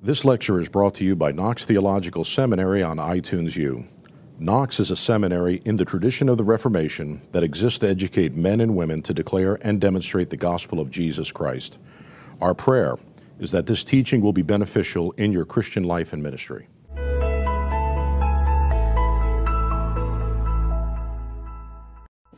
[0.00, 3.84] This lecture is brought to you by Knox Theological Seminary on iTunes U.
[4.38, 8.60] Knox is a seminary in the tradition of the Reformation that exists to educate men
[8.60, 11.78] and women to declare and demonstrate the gospel of Jesus Christ.
[12.40, 12.94] Our prayer
[13.40, 16.68] is that this teaching will be beneficial in your Christian life and ministry.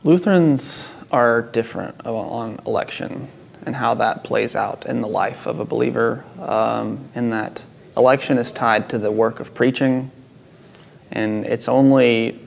[0.03, 3.27] Lutherans are different on election
[3.65, 7.63] and how that plays out in the life of a believer, um, in that
[7.95, 10.11] election is tied to the work of preaching,
[11.11, 12.39] and it's only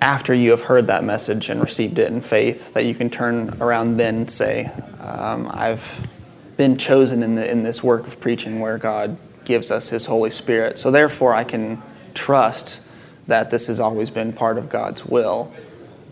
[0.00, 3.54] after you have heard that message and received it in faith that you can turn
[3.60, 6.08] around then and say, um, I've
[6.56, 10.30] been chosen in, the, in this work of preaching where God gives us His Holy
[10.30, 10.78] Spirit.
[10.78, 11.82] So therefore, I can
[12.14, 12.80] trust
[13.26, 15.52] that this has always been part of God's will.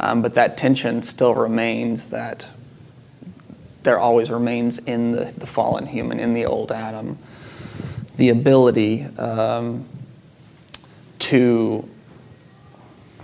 [0.01, 2.49] Um, but that tension still remains that
[3.89, 7.17] there always remains in the, the fallen human, in the old Adam,
[8.17, 9.87] the ability um,
[11.19, 11.89] to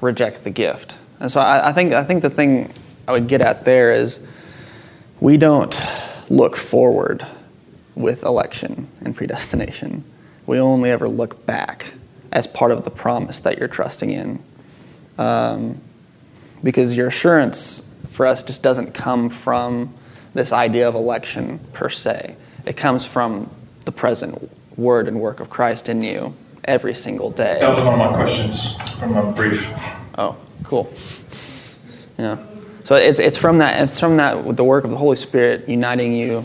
[0.00, 0.96] reject the gift.
[1.20, 2.72] And so I, I, think, I think the thing
[3.06, 4.20] I would get at there is
[5.20, 5.78] we don't
[6.30, 7.26] look forward
[7.94, 10.02] with election and predestination.
[10.46, 11.92] We only ever look back
[12.32, 14.42] as part of the promise that you're trusting in.
[15.18, 15.82] Um,
[16.62, 19.92] because your assurance for us just doesn't come from
[20.34, 22.36] this idea of election per se.
[22.66, 23.50] It comes from
[23.84, 27.58] the present word and work of Christ in you every single day.
[27.60, 29.68] That was one of my questions from a brief.
[30.18, 30.92] Oh, cool.
[32.18, 32.44] Yeah.
[32.84, 35.68] So it's, it's from that it's from that with the work of the Holy Spirit
[35.68, 36.44] uniting you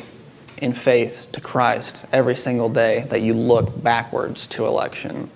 [0.57, 5.29] in faith to Christ every single day that you look backwards to election.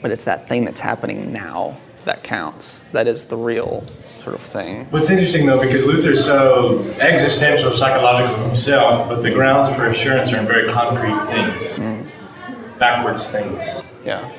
[0.00, 2.80] But it's that thing that's happening now that counts.
[2.92, 3.84] That is the real
[4.20, 4.86] sort of thing.
[4.90, 10.38] What's interesting though, because Luther's so existential, psychological himself, but the grounds for assurance are
[10.38, 12.08] in very concrete things, mm.
[12.78, 13.82] backwards things.
[14.04, 14.32] Yeah.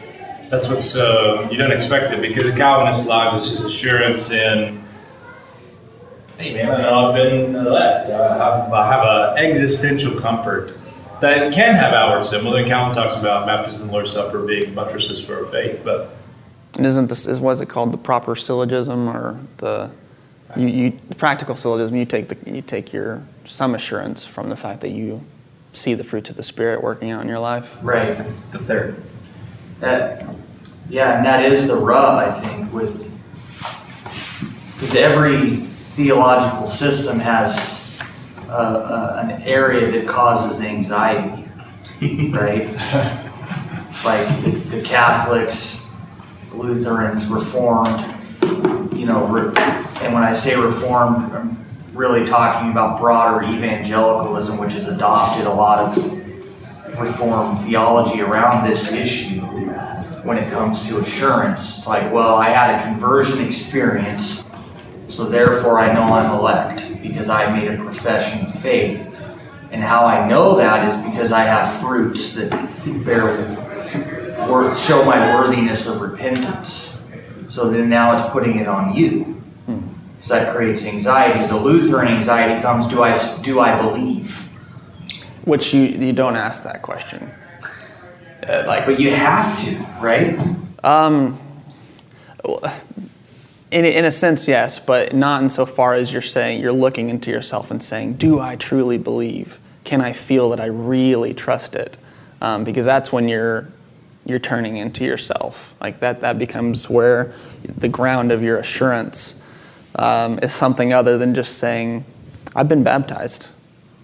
[0.49, 4.83] That's what's uh, you don't expect it because a Calvinist lodges his assurance in.
[6.39, 8.09] Hey man, I've been elect.
[8.09, 10.73] I have, I have an existential comfort
[11.19, 12.55] that can have outward symbol.
[12.55, 16.15] And Calvin talks about baptism and Lord's Supper being buttresses for our faith, but
[16.75, 19.91] and isn't this is what is it called the proper syllogism or the
[20.55, 21.95] you, you the practical syllogism?
[21.95, 25.23] You take the you take your some assurance from the fact that you
[25.73, 27.77] see the fruits of the spirit working out in your life.
[27.81, 28.17] Right.
[28.51, 29.01] The third.
[29.79, 30.25] That
[30.89, 33.07] yeah, and that is the rub I think with
[34.73, 35.57] because every
[35.95, 38.01] theological system has
[38.47, 41.43] a, a, an area that causes anxiety,
[42.31, 42.65] right?
[44.05, 45.78] like the, the Catholics
[46.59, 48.01] Lutherans, Reformed,
[48.93, 49.25] you know,
[50.01, 51.57] and when I say Reformed, I'm
[51.93, 58.91] really talking about broader evangelicalism, which has adopted a lot of Reformed theology around this
[58.91, 59.39] issue
[60.23, 61.77] when it comes to assurance.
[61.77, 64.43] It's like, well, I had a conversion experience,
[65.07, 69.05] so therefore I know I'm elect because I made a profession of faith.
[69.71, 72.51] And how I know that is because I have fruits that
[73.05, 73.37] bear
[74.75, 76.95] show my worthiness of repentance.
[77.49, 79.39] So then now it's putting it on you.
[80.19, 81.45] So that creates anxiety.
[81.47, 84.49] The Lutheran anxiety comes: Do I do I believe?
[85.45, 87.31] Which you you don't ask that question.
[88.47, 90.39] Uh, like, but you have to, right?
[90.83, 91.39] Um,
[93.71, 97.71] in, in a sense, yes, but not insofar as you're saying you're looking into yourself
[97.71, 99.57] and saying, "Do I truly believe?
[99.85, 101.97] Can I feel that I really trust it?"
[102.41, 103.67] Um, because that's when you're
[104.25, 105.73] you're turning into yourself.
[105.81, 109.41] Like that, that becomes where the ground of your assurance
[109.95, 112.05] um, is something other than just saying,
[112.55, 113.49] I've been baptized.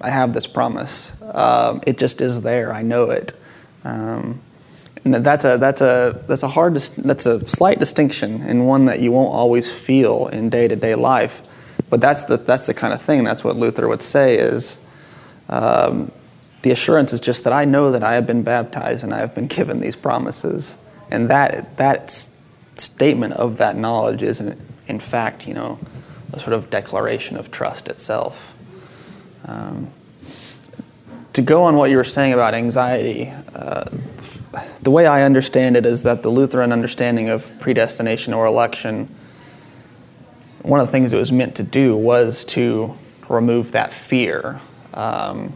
[0.02, 1.14] I have this promise.
[1.22, 2.74] Um, it just is there.
[2.74, 3.34] I know it.
[3.84, 4.42] Um,
[5.04, 9.00] and that's a, that's a, that's a hard, that's a slight distinction and one that
[9.00, 11.44] you won't always feel in day to day life.
[11.90, 14.80] But that's the, that's the kind of thing, that's what Luther would say is,
[15.50, 16.12] um,
[16.66, 19.36] the assurance is just that I know that I have been baptized and I have
[19.36, 20.80] been given these promises.
[21.12, 22.10] And that, that
[22.74, 25.78] statement of that knowledge is, in, in fact, you know,
[26.34, 28.56] a sort of declaration of trust itself.
[29.46, 29.90] Um,
[31.34, 33.84] to go on what you were saying about anxiety, uh,
[34.82, 39.14] the way I understand it is that the Lutheran understanding of predestination or election,
[40.64, 42.96] one of the things it was meant to do was to
[43.30, 44.60] remove that fear.
[44.96, 45.54] Um,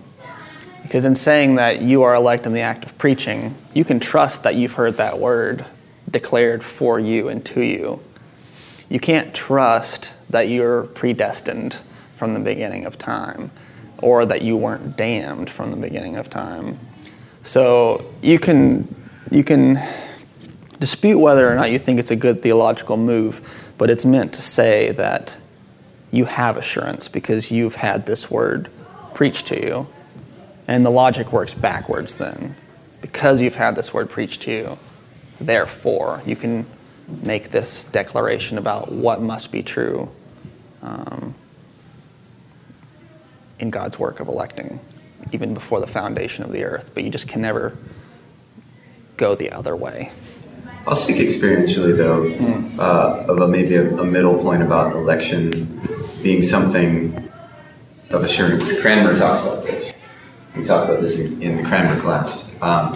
[0.89, 4.41] because in saying that you are elect in the act of preaching, you can trust
[4.41, 5.63] that you've heard that word
[6.09, 8.01] declared for you and to you.
[8.89, 11.79] You can't trust that you're predestined
[12.15, 13.51] from the beginning of time
[13.99, 16.79] or that you weren't damned from the beginning of time.
[17.43, 18.87] So you can
[19.29, 19.77] you can
[20.79, 24.41] dispute whether or not you think it's a good theological move, but it's meant to
[24.41, 25.37] say that
[26.09, 28.71] you have assurance because you've had this word
[29.13, 29.87] preached to you.
[30.69, 32.55] And the logic works backwards then.
[33.01, 34.77] Because you've had this word preached to you,
[35.41, 36.67] therefore, you can
[37.23, 40.11] make this declaration about what must be true
[40.83, 41.33] um,
[43.57, 44.79] in God's work of electing,
[45.31, 46.91] even before the foundation of the earth.
[46.93, 47.75] But you just can never
[49.17, 50.11] go the other way.
[50.85, 52.29] I'll speak experientially, though,
[52.79, 55.81] uh, of a, maybe a, a middle point about election
[56.21, 57.27] being something
[58.11, 58.79] of assurance.
[58.79, 59.99] Cranmer talks about this.
[60.59, 62.51] We talked about this in, in the Cranmer class.
[62.61, 62.91] Um,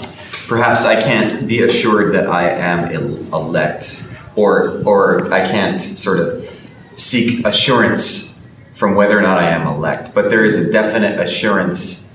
[0.47, 4.05] perhaps I can't be assured that I am el- elect,
[4.35, 6.49] or or I can't sort of
[6.95, 10.13] seek assurance from whether or not I am elect.
[10.13, 12.11] But there is a definite assurance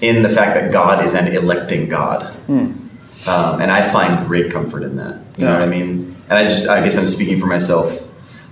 [0.00, 2.32] in the fact that God is an electing God.
[2.48, 5.18] Um, and I find great comfort in that.
[5.36, 6.14] You know what I mean?
[6.28, 8.02] And I just, I guess I'm speaking for myself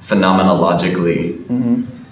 [0.02, 1.44] phenomenologically.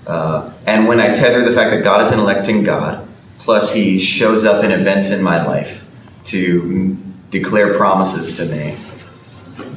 [0.07, 3.09] Uh, and when I tether the fact that God is an electing God,
[3.43, 5.85] plus He shows up in events in my life
[6.25, 6.97] to
[7.31, 8.77] declare promises to me,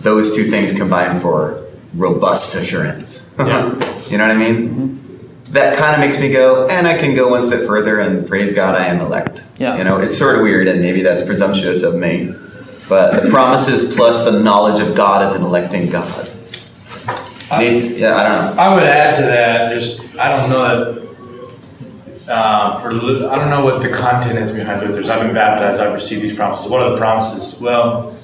[0.02, 1.66] those two things combine for
[1.96, 3.34] robust assurance.
[3.40, 3.74] Yeah.
[4.08, 4.70] you know what I mean?
[4.70, 5.54] Mm-hmm.
[5.54, 8.54] That kind of makes me go, and I can go one step further and praise
[8.54, 9.48] God, I am elect.
[9.58, 9.78] Yeah.
[9.78, 12.34] You know, it's sort of weird, and maybe that's presumptuous of me.
[12.88, 16.30] But the promises plus the knowledge of God as an electing God.
[17.52, 18.62] Maybe, yeah, I don't know.
[18.62, 21.05] I would add to that, just, I don't know that,
[22.28, 25.10] uh, for, li- I don't know what the content is behind Luther's.
[25.10, 26.68] I've been baptized, I've received these promises.
[26.70, 27.60] What are the promises?
[27.60, 28.18] Well,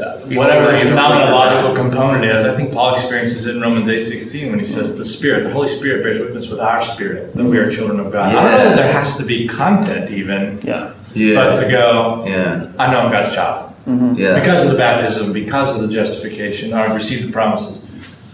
[0.00, 4.50] uh, whatever the phenomenological component is, I think Paul experiences it in Romans eight sixteen
[4.50, 7.58] when he says, the Spirit, the Holy Spirit bears witness with our spirit that we
[7.58, 8.28] are children of God.
[8.28, 10.92] I don't know that there has to be content even, Yeah.
[11.14, 11.34] Yeah.
[11.34, 12.70] but to go, Yeah.
[12.78, 13.74] I know I'm God's child.
[13.86, 14.38] Yeah.
[14.38, 17.87] Because of the baptism, because of the justification, I've received the promises.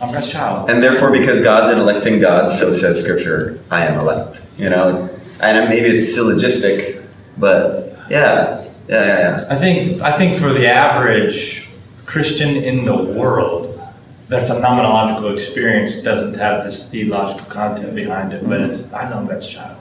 [0.05, 0.71] I'm God's child.
[0.71, 4.47] And therefore, because God's an electing God, so says Scripture, I am elect.
[4.59, 5.09] You know,
[5.43, 7.03] and maybe it's syllogistic,
[7.39, 9.47] but yeah, yeah, yeah, yeah.
[9.49, 11.69] I think I think for the average
[12.05, 13.81] Christian in the world,
[14.29, 19.49] their phenomenological experience doesn't have this theological content behind it, but it's I know God's
[19.49, 19.79] child.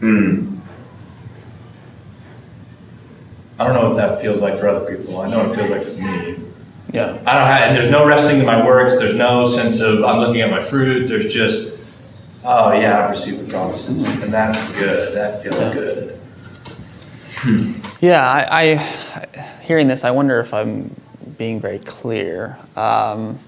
[0.00, 0.60] Mm.
[3.58, 5.20] I don't know what that feels like for other people.
[5.20, 6.47] I know what it feels like for me.
[6.92, 7.18] Yeah.
[7.26, 8.98] I don't have, and there's no resting in my works.
[8.98, 11.06] There's no sense of I'm looking at my fruit.
[11.06, 11.78] There's just,
[12.44, 15.14] oh yeah, I've received the promises, and that's good.
[15.14, 15.72] That feels Yeah.
[15.72, 16.14] good.
[18.00, 20.94] Yeah, I, I hearing this, I wonder if I'm
[21.36, 22.58] being very clear.
[22.76, 23.38] Um,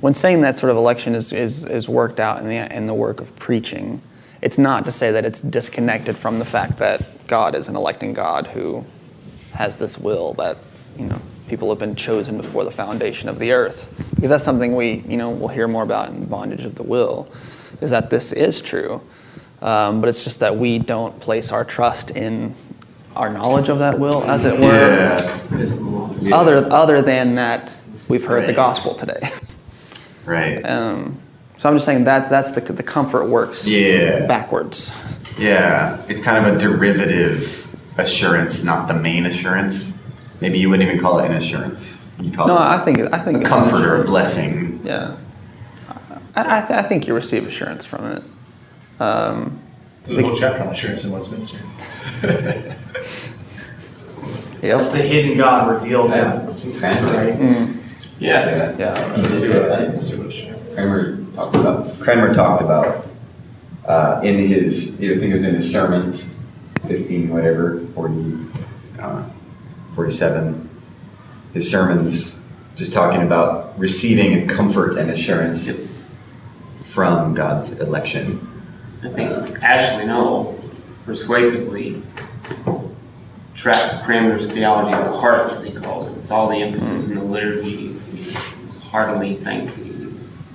[0.00, 2.94] when saying that sort of election is, is, is worked out in the, in the
[2.94, 4.00] work of preaching,
[4.40, 8.12] it's not to say that it's disconnected from the fact that God is an electing
[8.14, 8.84] God who
[9.52, 10.56] has this will that
[10.96, 13.92] you know people have been chosen before the foundation of the earth.
[14.14, 16.82] Because that's something we you know we'll hear more about in the bondage of the
[16.82, 17.28] will,
[17.80, 19.00] is that this is true.
[19.60, 22.54] Um, but it's just that we don't place our trust in
[23.16, 26.36] our knowledge of that will, as it were, Yeah.
[26.36, 27.74] other other than that
[28.08, 29.20] we've heard the gospel today.
[30.26, 30.60] Right.
[30.60, 31.16] Um,
[31.56, 34.26] so I'm just saying that that's the the comfort works Yeah.
[34.26, 34.92] backwards.
[35.38, 36.02] Yeah.
[36.06, 37.66] It's kind of a derivative
[37.96, 39.97] assurance, not the main assurance.
[40.40, 42.08] Maybe you wouldn't even call it an assurance.
[42.20, 44.80] You call No, it I think I think a it's comfort or a blessing.
[44.84, 45.16] Yeah,
[46.36, 48.22] I, I, th- I think you receive assurance from it.
[49.00, 49.58] Um,
[50.04, 51.58] There's a whole chapter on assurance in Westminster.
[54.62, 54.80] yep.
[54.80, 56.10] It's the hidden God revealed.
[56.10, 56.46] Yeah.
[56.80, 57.74] Right?
[58.18, 58.76] Yeah.
[58.78, 58.94] Yeah.
[60.74, 61.98] Cranmer talked about.
[62.00, 63.06] Cranmer talked about
[63.86, 66.36] uh, in his, I think it was in his sermons,
[66.86, 68.36] fifteen whatever, forty,
[69.00, 69.27] uh,
[69.98, 70.70] forty-seven.
[71.54, 75.88] His sermons, just talking about receiving a comfort and assurance
[76.84, 78.38] from God's election.
[79.02, 80.56] I think Ashley Null
[81.04, 82.00] persuasively
[83.56, 87.16] tracks Cranmer's theology of the heart, as he calls it, with all the emphasis in
[87.16, 87.92] the liturgy.
[87.92, 88.30] He
[88.90, 90.12] heartily thank the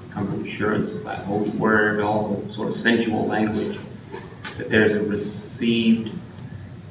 [0.09, 3.77] comfort and assurance of that holy word, all the sort of sensual language,
[4.57, 6.13] that there's a received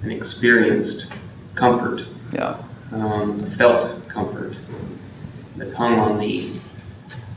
[0.02, 1.06] and experienced
[1.54, 2.57] comfort, Yeah.
[2.93, 4.57] um, felt comfort,
[5.57, 6.51] that's hung on the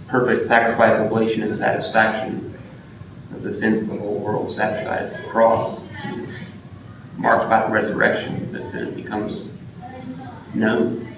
[0.08, 2.58] perfect sacrifice, oblation, and satisfaction
[3.34, 5.84] of the sins of the whole world satisfied at the cross,
[7.18, 9.50] marked by the resurrection, that then it becomes
[10.54, 11.14] known.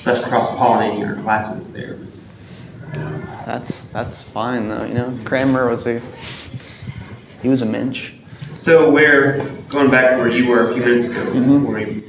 [0.00, 1.98] So that's cross pollinating our classes there.
[3.44, 4.84] That's that's fine though.
[4.84, 6.00] You know, Cranmer was a
[7.42, 8.12] he was a mensch.
[8.58, 9.38] So where
[9.70, 11.24] going back to where you were a few minutes ago,
[11.60, 12.02] where you,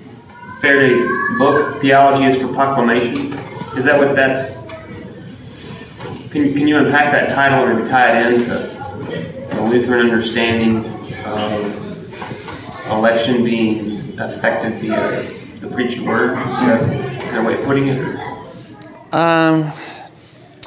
[0.62, 0.98] Faraday
[1.38, 3.34] book theology is for proclamation.
[3.78, 4.58] Is that what that's?
[6.32, 8.50] Can, can you unpack that title and tie it into
[9.56, 10.84] the Lutheran understanding
[11.26, 15.22] of election being affected via
[15.60, 16.38] the preached word?
[16.40, 19.14] Is that a way of putting it?
[19.14, 19.72] Um,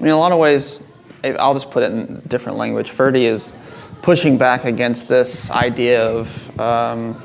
[0.00, 0.82] in a lot of ways,
[1.24, 2.90] I'll just put it in different language.
[2.90, 3.54] Forde is
[4.02, 7.20] pushing back against this idea of, um,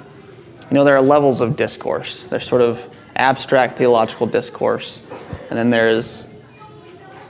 [0.70, 2.26] you know, there are levels of discourse.
[2.26, 5.02] There's sort of abstract theological discourse,
[5.50, 6.28] and then there's,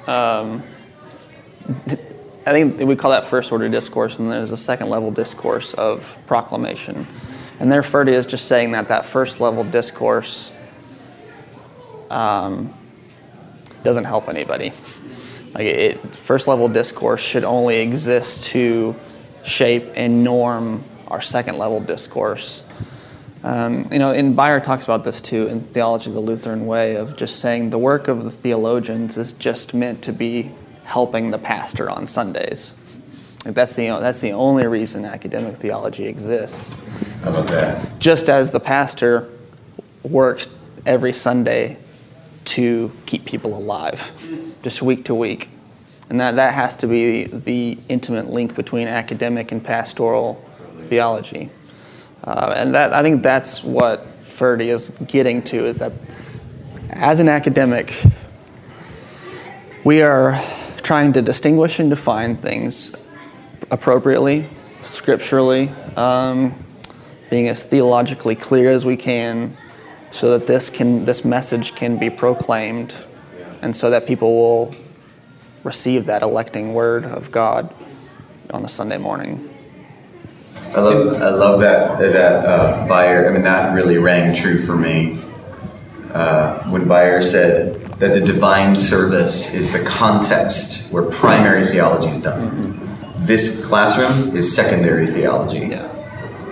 [0.05, 0.61] um,
[2.45, 6.17] I think we call that first order discourse, and there's a second level discourse of
[6.27, 7.07] proclamation.
[7.59, 10.51] And there, Forde is just saying that that first level discourse
[12.09, 12.73] um,
[13.83, 14.71] doesn't help anybody.
[15.53, 18.95] Like it, first level discourse should only exist to
[19.47, 22.61] shape and norm our second level discourse.
[23.43, 26.95] Um, you know, and Bayer talks about this too in Theology of the Lutheran Way
[26.95, 30.51] of just saying the work of the theologians is just meant to be
[30.83, 32.75] helping the pastor on Sundays.
[33.45, 36.85] Like that's the that's the only reason academic theology exists.
[37.23, 37.99] I love that.
[37.99, 39.29] Just as the pastor
[40.03, 40.53] works
[40.85, 41.77] every Sunday
[42.45, 44.11] to keep people alive,
[44.63, 45.49] just week to week.
[46.09, 50.35] And that, that has to be the intimate link between academic and pastoral
[50.79, 51.49] theology.
[52.23, 55.91] Uh, and that, I think that's what Forde is getting to is that
[56.89, 57.93] as an academic,
[59.83, 60.39] we are
[60.83, 62.95] trying to distinguish and define things
[63.71, 64.47] appropriately,
[64.83, 66.53] scripturally, um,
[67.29, 69.55] being as theologically clear as we can,
[70.11, 72.95] so that this can this message can be proclaimed,
[73.61, 74.75] and so that people will
[75.67, 77.75] receive that electing word of God
[78.51, 79.53] on the Sunday morning.
[80.73, 83.27] I love I love that that uh, Bayer.
[83.29, 85.19] I mean, that really rang true for me
[86.13, 92.19] uh, when Bayer said that the divine service is the context where primary theology is
[92.19, 92.75] done.
[93.19, 95.59] This classroom is secondary theology.
[95.59, 95.91] Yeah.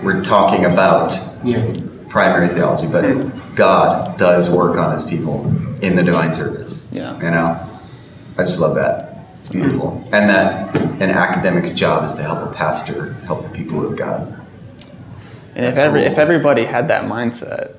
[0.02, 1.72] We're talking about Yeah.
[2.10, 3.04] primary theology, but
[3.54, 5.46] God does work on His people
[5.80, 6.82] in the divine service.
[6.90, 7.16] Yeah.
[7.16, 7.48] You know,
[8.36, 9.05] I just love that.
[9.46, 13.86] It's beautiful, and that an academic's job is to help a pastor help the people
[13.86, 14.44] of God.
[15.54, 17.76] And if every if everybody had that mindset,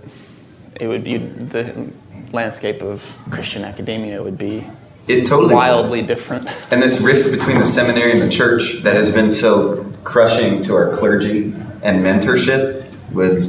[0.80, 1.92] it would be the
[2.32, 4.66] landscape of Christian academia would be
[5.10, 5.56] It totally would.
[5.56, 6.48] wildly different.
[6.72, 10.74] And this rift between the seminary and the church that has been so crushing to
[10.74, 13.44] our clergy and mentorship would,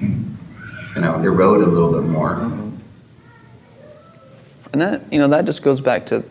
[0.00, 2.32] you know, erode a little bit more.
[4.72, 6.24] And that you know that just goes back to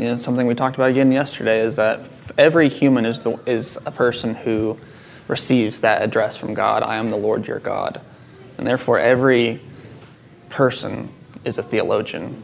[0.00, 2.00] you know something we talked about again yesterday is that
[2.38, 4.78] every human is the, is a person who
[5.28, 6.82] receives that address from God.
[6.82, 8.00] I am the Lord your God,
[8.56, 9.60] and therefore every
[10.48, 11.12] person
[11.44, 12.42] is a theologian.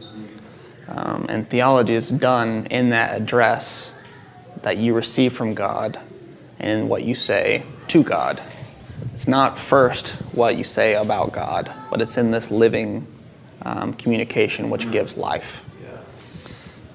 [0.87, 3.93] Um, and theology is done in that address
[4.61, 5.99] that you receive from God
[6.59, 8.39] and what you say to God.
[9.13, 13.07] It's not first what you say about God, but it's in this living
[13.63, 15.67] um, communication which gives life.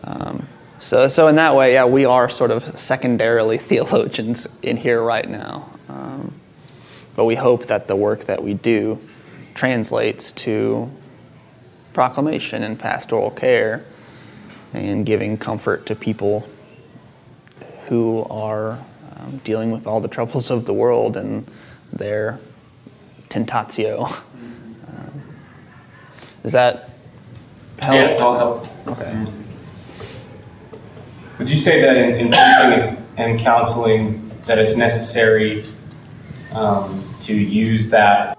[0.05, 0.49] Um,
[0.83, 5.29] so, so in that way, yeah, we are sort of secondarily theologians in here right
[5.29, 5.71] now.
[5.89, 6.35] Um,
[7.15, 9.01] but we hope that the work that we do
[9.55, 10.91] translates to
[11.93, 13.85] proclamation and pastoral care
[14.73, 16.49] and giving comfort to people
[17.87, 18.81] who are
[19.17, 21.49] um, dealing with all the troubles of the world and
[21.93, 22.41] their
[23.29, 24.11] tentatio.
[24.89, 25.23] Um,
[26.43, 26.91] Does that
[27.79, 27.95] help?
[27.95, 28.93] Yeah, it's all helpful.
[28.93, 29.27] Okay.
[31.39, 35.65] Would you say that in, in and counseling that it's necessary
[36.53, 38.39] um, to use that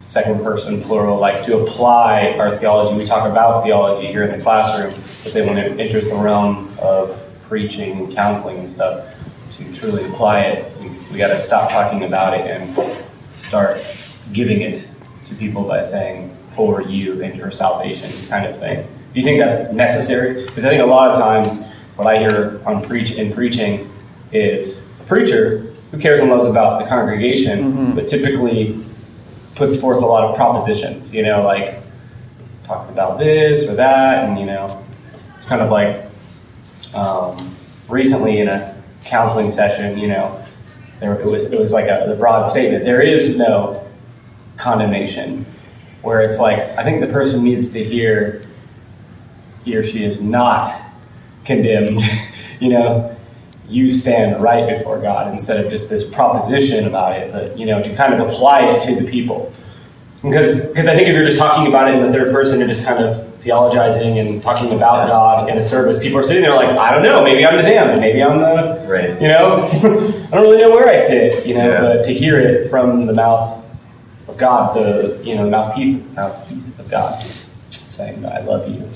[0.00, 2.96] second person plural, like to apply our theology?
[2.96, 4.92] We talk about theology here in the classroom,
[5.24, 9.16] but then when it enters the realm of preaching and counseling and stuff,
[9.52, 12.96] to truly apply it, we, we got to stop talking about it and
[13.36, 13.78] start
[14.32, 14.88] giving it
[15.24, 18.86] to people by saying, for you and your salvation, kind of thing.
[19.12, 20.44] Do you think that's necessary?
[20.44, 21.64] Because I think a lot of times
[21.96, 23.88] what I hear on preach in preaching
[24.32, 28.78] is a preacher who cares and loves about the congregation, but typically
[29.54, 31.14] puts forth a lot of propositions.
[31.14, 31.80] You know, like
[32.64, 34.66] talks about this or that, and you know,
[35.36, 36.06] it's kind of like
[36.94, 37.54] um,
[37.88, 39.98] recently in a counseling session.
[39.98, 40.44] You know,
[41.00, 42.84] there it was it was like a the broad statement.
[42.84, 43.86] There is no
[44.56, 45.44] condemnation,
[46.00, 48.42] where it's like I think the person needs to hear
[49.64, 50.66] he or she is not
[51.44, 52.00] condemned.
[52.60, 53.16] you know,
[53.68, 57.82] you stand right before God instead of just this proposition about it, but you know,
[57.82, 59.52] to kind of apply it to the people.
[60.22, 62.68] Because because I think if you're just talking about it in the third person, you're
[62.68, 66.00] just kind of theologizing and talking about God in a service.
[66.00, 68.86] People are sitting there like, I don't know, maybe I'm the damned, maybe I'm the
[68.88, 69.20] Right.
[69.20, 71.80] you know, I don't really know where I sit, you know, Yeah.
[71.80, 73.64] but to hear it from the mouth
[74.28, 77.20] of God, the you know mouthpiece mouthpiece of God,
[77.70, 78.88] saying that I love you,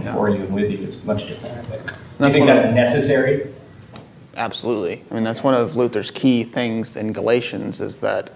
[0.00, 0.14] and Yeah.
[0.14, 1.58] for you, and with you is much different.
[1.58, 1.86] I think.
[1.86, 3.46] Do you That's think one of- that's necessary?
[4.36, 5.02] Absolutely.
[5.10, 8.30] I mean, that's one of Luther's key things in Galatians is that,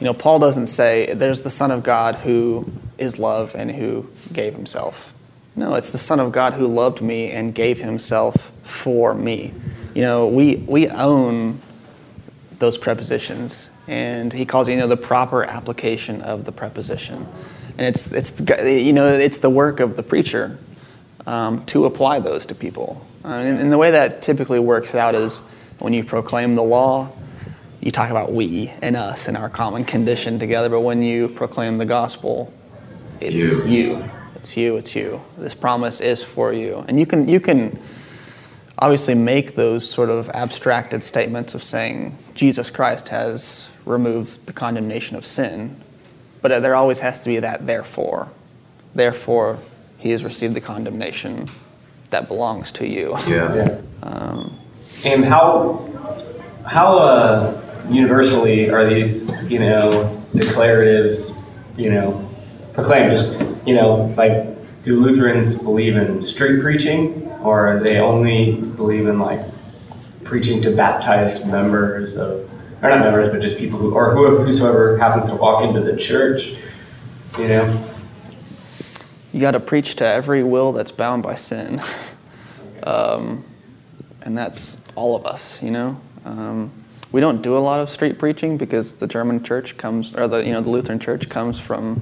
[0.00, 2.66] you know, Paul doesn't say there's the Son of God who
[2.98, 5.12] is love and who gave himself.
[5.56, 9.52] No, it's the Son of God who loved me and gave himself for me.
[9.94, 11.60] You know, we, we own
[12.58, 17.26] those prepositions, and he calls it, you know, the proper application of the preposition.
[17.78, 18.40] And it's, it's
[18.86, 20.58] you know, it's the work of the preacher
[21.26, 23.06] um, to apply those to people.
[23.24, 25.38] Uh, and, and the way that typically works out is
[25.78, 27.10] when you proclaim the law,
[27.80, 30.68] you talk about we and us and our common condition together.
[30.68, 32.52] But when you proclaim the gospel,
[33.20, 33.64] it's You.
[33.66, 34.10] you.
[34.36, 34.76] It's you.
[34.76, 35.20] It's you.
[35.38, 37.78] This promise is for you, and you can you can
[38.78, 45.16] obviously make those sort of abstracted statements of saying Jesus Christ has removed the condemnation
[45.16, 45.76] of sin,
[46.42, 48.28] but there always has to be that therefore.
[48.94, 49.58] Therefore,
[50.04, 51.48] he has received the condemnation
[52.10, 53.16] that belongs to you.
[53.26, 53.80] Yeah.
[55.06, 55.90] And how
[56.66, 61.34] how uh, universally are these you know declaratives
[61.78, 62.30] you know
[62.74, 63.10] proclaimed?
[63.10, 63.32] Just
[63.66, 69.40] you know like do Lutherans believe in street preaching, or they only believe in like
[70.22, 72.50] preaching to baptized members of
[72.82, 75.96] or not members, but just people who or whoever whosoever happens to walk into the
[75.96, 76.52] church?
[77.38, 77.90] You know.
[79.34, 81.82] You got to preach to every will that's bound by sin.
[82.84, 83.44] um,
[84.22, 86.00] and that's all of us, you know.
[86.24, 86.70] Um,
[87.10, 90.38] we don't do a lot of street preaching because the German church comes, or the
[90.38, 92.00] you know the Lutheran church comes from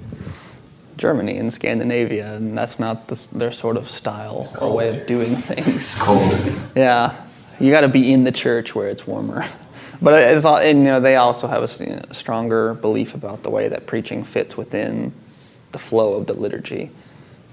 [0.99, 5.35] Germany and Scandinavia, and that's not the, their sort of style or way of doing
[5.50, 5.95] things.
[5.99, 6.33] Cold.
[6.76, 7.17] Yeah,
[7.59, 9.47] you got to be in the church where it's warmer.
[10.02, 13.43] But it's all, and, you know, they also have a you know, stronger belief about
[13.43, 15.13] the way that preaching fits within
[15.71, 16.91] the flow of the liturgy,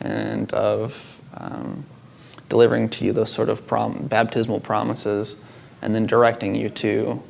[0.02, 1.86] and of um,
[2.48, 5.36] delivering to you those sort of prom- baptismal promises,
[5.82, 7.22] and then directing you to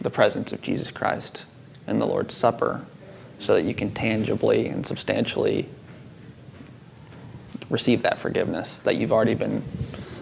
[0.00, 1.44] the presence of Jesus Christ
[1.86, 2.84] in the Lord's Supper,
[3.38, 5.68] so that you can tangibly and substantially
[7.68, 9.62] receive that forgiveness that you've already been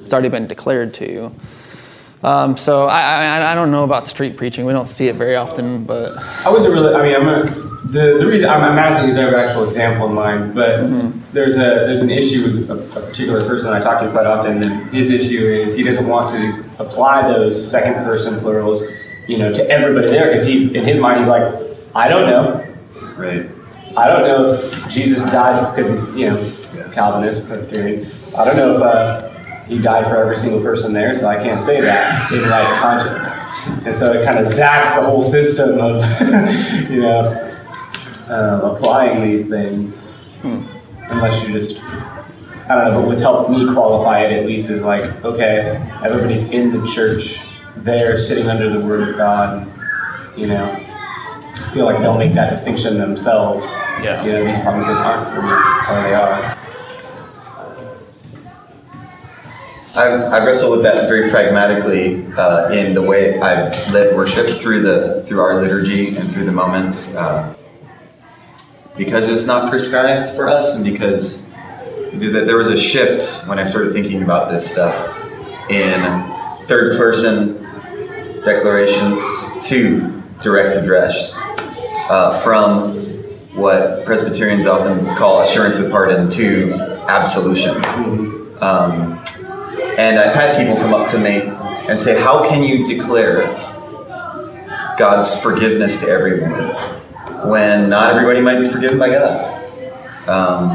[0.00, 1.34] it's already been declared to you.
[2.22, 4.64] Um, so I, I, I don't know about street preaching.
[4.64, 6.94] We don't see it very often, but I wasn't really.
[6.94, 9.64] I mean, I'm a, the the reason I'm, I'm asking is I have an actual
[9.64, 10.82] example in mind, but
[11.32, 14.62] there's a there's an issue with a, a particular person I talk to quite often,
[14.62, 18.82] and his issue is he doesn't want to apply those second person plurals,
[19.26, 21.54] you know, to everybody there because he's in his mind he's like,
[21.94, 22.64] I don't know,
[23.16, 23.48] Right.
[23.96, 26.92] I don't know if Jesus died because he's you know Yeah.
[26.92, 28.10] Calvinist, Presbyterian.
[28.36, 29.28] I don't know if uh,
[29.64, 33.26] he died for every single person there, so I can't say that in right conscience.
[33.86, 35.96] And so it kind of zaps the whole system of
[36.90, 37.44] you know
[38.30, 40.08] um, applying these things,
[40.42, 41.82] unless you just.
[42.70, 46.50] I don't know, but what's helped me qualify it at least is like, okay, everybody's
[46.50, 47.40] in the church,
[47.76, 49.66] they're sitting under the Word of God,
[50.36, 50.64] you know,
[51.68, 53.66] I feel like they'll make that distinction themselves.
[54.02, 54.22] Yeah.
[54.22, 56.58] You know, these promises aren't for me, or they are.
[59.94, 64.82] I've, I've wrestled with that very pragmatically uh, in the way I've led worship through
[64.82, 67.54] the through our liturgy and through the moment, uh,
[68.98, 71.46] because it's not prescribed for us, and because.
[72.10, 74.96] There was a shift when I started thinking about this stuff
[75.70, 76.00] in
[76.64, 77.62] third person
[78.42, 81.38] declarations to direct address
[82.08, 82.94] uh, from
[83.54, 86.74] what Presbyterians often call assurance of pardon to
[87.08, 87.76] absolution.
[88.60, 89.18] Um,
[89.98, 91.42] and I've had people come up to me
[91.88, 93.46] and say, How can you declare
[94.98, 96.52] God's forgiveness to everyone
[97.46, 99.54] when not everybody might be forgiven by God?
[100.28, 100.70] Um,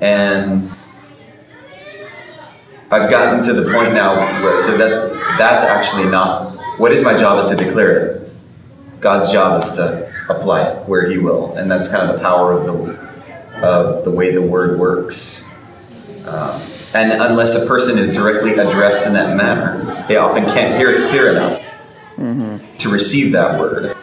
[0.00, 0.70] and
[2.90, 7.16] I've gotten to the point now where so that that's actually not what is my
[7.16, 8.32] job is to declare it.
[9.00, 12.52] God's job is to apply it where He will, and that's kind of the power
[12.52, 15.46] of the of the way the Word works.
[16.26, 16.60] Um,
[16.94, 21.10] and unless a person is directly addressed in that manner, they often can't hear it
[21.10, 21.62] clear enough
[22.78, 23.96] to receive that word.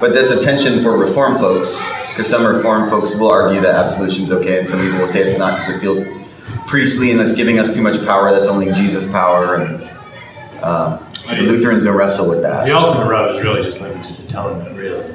[0.00, 4.24] But that's a tension for Reform folks, because some Reform folks will argue that absolution
[4.24, 6.00] is okay, and some people will say it's not because it feels
[6.66, 8.30] priestly and that's giving us too much power.
[8.30, 9.56] That's only Jesus' power.
[9.56, 9.82] And
[10.64, 12.64] um, the Lutherans don't wrestle with that.
[12.64, 15.14] The ultimate rub is really just limited to atonement, really.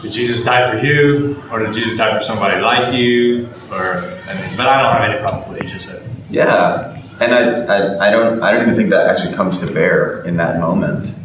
[0.00, 3.48] Did Jesus die for you, or did Jesus die for somebody like you?
[3.72, 6.02] Or, I mean, but I don't have any problem with what you just said.
[6.30, 10.22] Yeah, and I, I, I don't I don't even think that actually comes to bear
[10.22, 11.18] in that moment.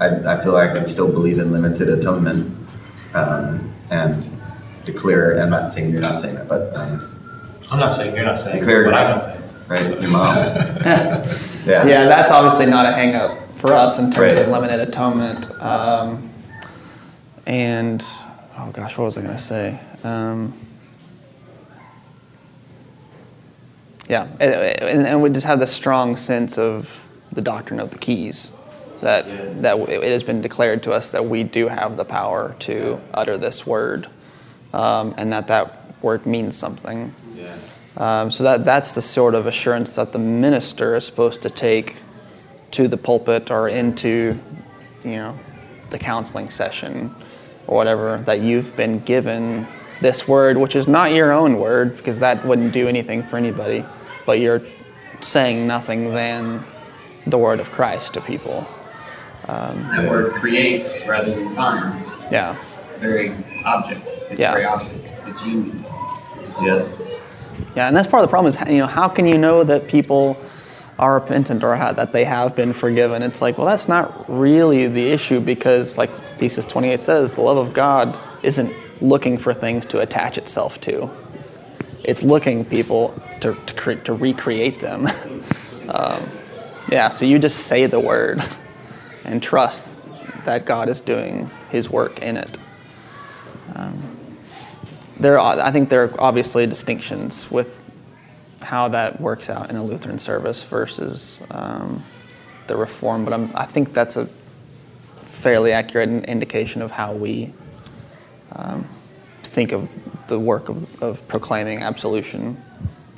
[0.00, 2.54] I, I feel like I can still believe in limited atonement
[3.14, 4.28] um, and
[4.84, 5.38] declare.
[5.40, 7.00] I'm not saying you're not saying that, but um,
[7.70, 9.42] I'm not saying you're not saying, Declare- but I'm not saying.
[9.68, 10.36] right, your mom.
[11.66, 11.86] yeah.
[11.86, 15.50] Yeah, that's obviously not a hang up for us in terms of limited atonement.
[15.60, 16.30] Um,
[17.46, 18.04] and,
[18.58, 19.80] oh gosh, what was I going to say?
[20.04, 20.52] Um,
[24.08, 27.98] yeah, and, and- and we just have this strong sense of the doctrine of the
[27.98, 28.52] keys.
[29.00, 33.00] That, that it has been declared to us that we do have the power to
[33.12, 34.08] utter this word,
[34.72, 37.14] um, and that that word means something.
[37.34, 37.56] Yeah.
[37.96, 41.96] Um, so that that's the sort of assurance that the minister is supposed to take
[42.72, 44.38] to the pulpit or into,
[45.04, 45.38] you know,
[45.90, 47.14] the counseling session
[47.66, 49.66] or whatever that you've been given
[50.00, 53.84] this word, which is not your own word because that wouldn't do anything for anybody,
[54.26, 54.62] but you're
[55.20, 56.64] saying nothing than
[57.26, 58.66] the word of Christ to people.
[59.46, 62.14] That word creates rather than finds.
[62.30, 62.56] Yeah.
[62.98, 63.32] Very
[63.64, 64.00] object.
[64.30, 64.52] It's Yeah.
[64.52, 64.94] very object.
[65.26, 65.84] It's union.
[66.62, 66.84] Yeah.
[67.74, 69.86] Yeah, and that's part of the problem is, you know, how can you know that
[69.86, 70.36] people
[70.98, 73.22] are repentant or ha- that they have been forgiven?
[73.22, 77.56] It's like, well, that's not really the issue because, like Thesis 28 says, the love
[77.58, 81.10] of God isn't looking for things to attach itself to.
[82.04, 85.06] It's looking people to, to, cre- to recreate them.
[85.90, 86.28] um,
[86.90, 88.42] yeah, so you just say the word
[89.26, 90.02] and trust
[90.44, 92.58] that God is doing his work in it
[95.18, 97.82] there are, I think there are obviously distinctions with
[98.62, 102.02] how that works out in a Lutheran service versus um,
[102.66, 107.52] the Reform, but I'm, I think that's a fairly accurate indication of how we
[108.52, 108.88] um,
[109.42, 109.96] think of
[110.28, 112.62] the work of, of proclaiming absolution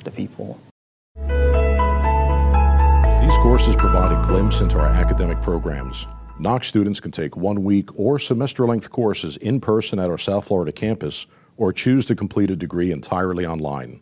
[0.03, 0.59] to people.
[3.41, 6.05] Courses provide a glimpse into our academic programs.
[6.39, 10.47] Knox students can take one week or semester length courses in person at our South
[10.47, 11.25] Florida campus
[11.55, 14.01] or choose to complete a degree entirely online.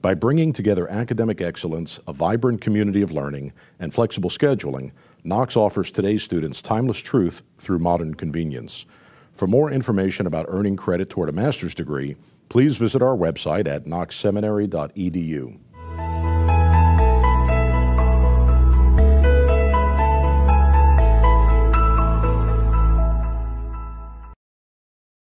[0.00, 4.90] By bringing together academic excellence, a vibrant community of learning, and flexible scheduling,
[5.22, 8.84] Knox offers today's students timeless truth through modern convenience.
[9.32, 12.16] For more information about earning credit toward a master's degree,
[12.48, 15.58] please visit our website at knoxseminary.edu.